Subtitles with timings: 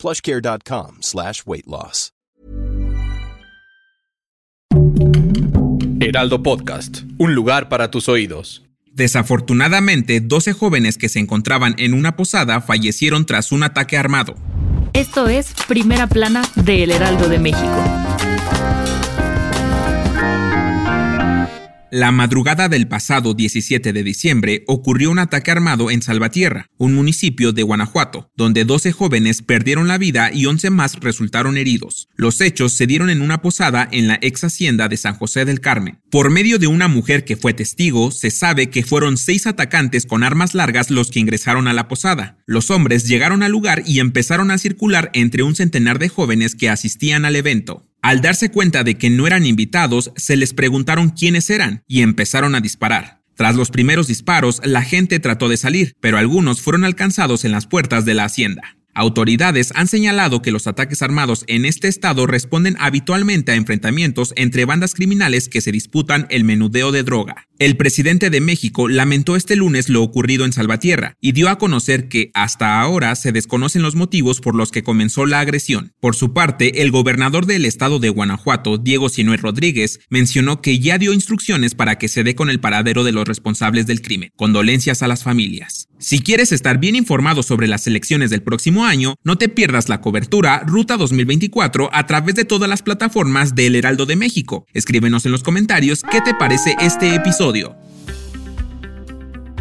[0.00, 2.12] plushcare.com slash weight loss.
[6.00, 8.64] Heraldo Podcast, un lugar para tus oídos.
[8.90, 14.34] Desafortunadamente, 12 jóvenes que se encontraban en una posada fallecieron tras un ataque armado.
[14.92, 18.09] Esto es Primera Plana de El Heraldo de México.
[21.92, 27.50] La madrugada del pasado 17 de diciembre ocurrió un ataque armado en Salvatierra, un municipio
[27.52, 32.08] de Guanajuato, donde 12 jóvenes perdieron la vida y 11 más resultaron heridos.
[32.14, 35.60] Los hechos se dieron en una posada en la ex hacienda de San José del
[35.60, 35.98] Carmen.
[36.10, 40.22] Por medio de una mujer que fue testigo, se sabe que fueron seis atacantes con
[40.22, 42.38] armas largas los que ingresaron a la posada.
[42.46, 46.70] Los hombres llegaron al lugar y empezaron a circular entre un centenar de jóvenes que
[46.70, 47.89] asistían al evento.
[48.02, 52.54] Al darse cuenta de que no eran invitados, se les preguntaron quiénes eran y empezaron
[52.54, 53.20] a disparar.
[53.34, 57.66] Tras los primeros disparos, la gente trató de salir, pero algunos fueron alcanzados en las
[57.66, 58.76] puertas de la hacienda.
[58.94, 64.64] Autoridades han señalado que los ataques armados en este estado responden habitualmente a enfrentamientos entre
[64.64, 67.46] bandas criminales que se disputan el menudeo de droga.
[67.60, 72.08] El presidente de México lamentó este lunes lo ocurrido en Salvatierra y dio a conocer
[72.08, 75.92] que hasta ahora se desconocen los motivos por los que comenzó la agresión.
[76.00, 80.96] Por su parte, el gobernador del estado de Guanajuato, Diego Sinue Rodríguez, mencionó que ya
[80.96, 84.30] dio instrucciones para que se dé con el paradero de los responsables del crimen.
[84.36, 85.90] Condolencias a las familias.
[85.98, 90.00] Si quieres estar bien informado sobre las elecciones del próximo año, no te pierdas la
[90.00, 94.64] cobertura Ruta 2024 a través de todas las plataformas del Heraldo de México.
[94.72, 97.14] Escríbenos en los comentarios qué te parece este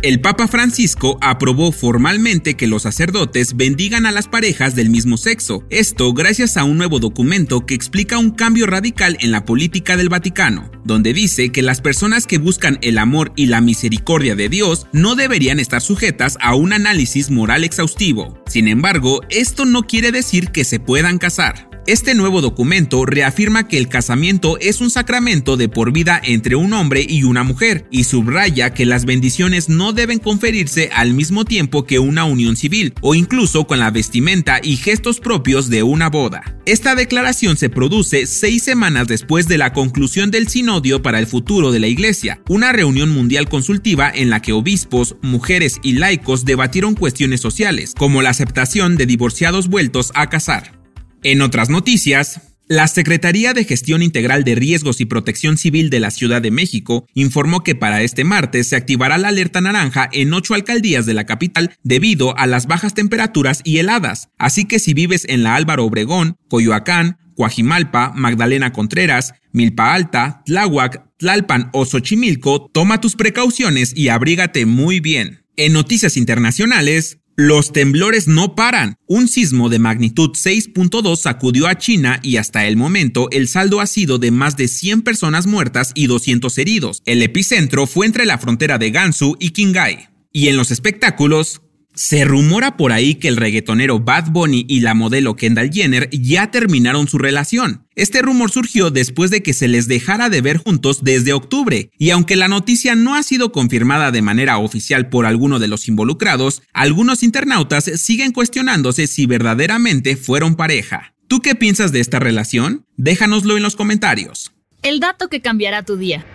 [0.01, 5.65] El Papa Francisco aprobó formalmente que los sacerdotes bendigan a las parejas del mismo sexo,
[5.69, 10.07] esto gracias a un nuevo documento que explica un cambio radical en la política del
[10.07, 14.87] Vaticano, donde dice que las personas que buscan el amor y la misericordia de Dios
[14.93, 18.41] no deberían estar sujetas a un análisis moral exhaustivo.
[18.47, 21.68] Sin embargo, esto no quiere decir que se puedan casar.
[21.89, 26.71] Este nuevo documento reafirma que el casamiento es un sacramento de por vida entre un
[26.73, 31.85] hombre y una mujer y subraya que las bendiciones no deben conferirse al mismo tiempo
[31.85, 36.59] que una unión civil o incluso con la vestimenta y gestos propios de una boda.
[36.67, 41.71] Esta declaración se produce seis semanas después de la conclusión del Sinodio para el Futuro
[41.71, 46.93] de la Iglesia, una reunión mundial consultiva en la que obispos, mujeres y laicos debatieron
[46.93, 50.78] cuestiones sociales, como la aceptación de divorciados vueltos a casar.
[51.21, 56.11] En otras noticias, la Secretaría de Gestión Integral de Riesgos y Protección Civil de la
[56.11, 60.53] Ciudad de México informó que para este martes se activará la alerta naranja en ocho
[60.53, 64.29] alcaldías de la capital debido a las bajas temperaturas y heladas.
[64.37, 71.03] Así que si vives en la Álvaro Obregón, Coyoacán, Coajimalpa, Magdalena Contreras, Milpa Alta, Tláhuac,
[71.17, 75.43] Tlalpan o Xochimilco, toma tus precauciones y abrígate muy bien.
[75.57, 78.97] En noticias internacionales, los temblores no paran.
[79.07, 83.87] Un sismo de magnitud 6.2 sacudió a China y hasta el momento el saldo ha
[83.87, 87.01] sido de más de 100 personas muertas y 200 heridos.
[87.05, 90.09] El epicentro fue entre la frontera de Gansu y Qinghai.
[90.33, 91.61] Y en los espectáculos,
[91.99, 96.49] se rumora por ahí que el reggaetonero Bad Bunny y la modelo Kendall Jenner ya
[96.49, 97.87] terminaron su relación.
[97.93, 102.11] Este rumor surgió después de que se les dejara de ver juntos desde octubre, y
[102.11, 106.61] aunque la noticia no ha sido confirmada de manera oficial por alguno de los involucrados,
[106.71, 111.15] algunos internautas siguen cuestionándose si verdaderamente fueron pareja.
[111.27, 112.85] ¿Tú qué piensas de esta relación?
[112.95, 114.53] Déjanoslo en los comentarios.
[114.83, 116.25] El dato que cambiará tu día.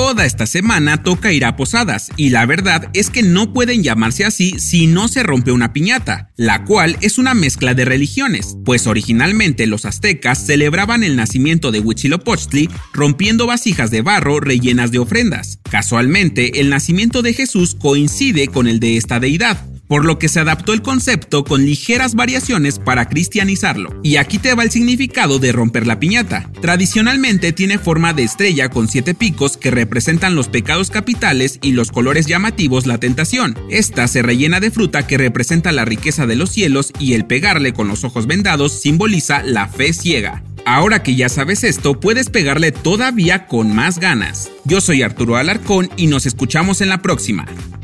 [0.00, 4.24] Toda esta semana toca ir a posadas y la verdad es que no pueden llamarse
[4.24, 8.86] así si no se rompe una piñata, la cual es una mezcla de religiones, pues
[8.86, 15.58] originalmente los aztecas celebraban el nacimiento de Huitzilopochtli rompiendo vasijas de barro rellenas de ofrendas.
[15.70, 20.38] Casualmente, el nacimiento de Jesús coincide con el de esta deidad, por lo que se
[20.38, 23.98] adaptó el concepto con ligeras variaciones para cristianizarlo.
[24.04, 26.48] Y aquí te va el significado de romper la piñata.
[26.62, 31.90] Tradicionalmente tiene forma de estrella con siete picos que representan los pecados capitales y los
[31.90, 33.58] colores llamativos la tentación.
[33.68, 37.72] Esta se rellena de fruta que representa la riqueza de los cielos y el pegarle
[37.72, 40.44] con los ojos vendados simboliza la fe ciega.
[40.66, 44.52] Ahora que ya sabes esto, puedes pegarle todavía con más ganas.
[44.64, 47.46] Yo soy Arturo Alarcón y nos escuchamos en la próxima.